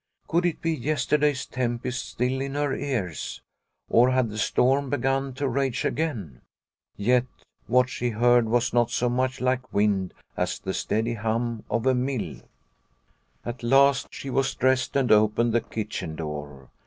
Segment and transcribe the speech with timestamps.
[0.27, 3.39] Could it be yesterday's tempest still in her ears?
[3.87, 6.41] or had the storm be gun to rage again?
[6.97, 7.25] Yet
[7.67, 11.93] what she heard was not so much like wind as the steady hum of a
[11.93, 12.41] mill.
[13.45, 16.71] At last she was dressed and opened the kitchen door.